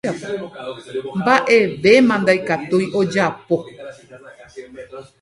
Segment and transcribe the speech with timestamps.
[1.19, 3.55] mba'evéma ndaikatúi ojapo